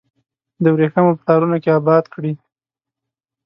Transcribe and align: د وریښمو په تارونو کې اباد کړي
د 0.63 0.65
وریښمو 0.75 1.11
په 1.17 1.23
تارونو 1.27 1.57
کې 1.63 1.69
اباد 1.79 2.05
کړي 2.13 2.33